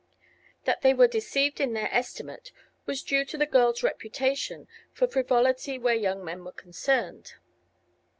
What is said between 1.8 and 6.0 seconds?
estimate was due to the girl's reputation for frivolity where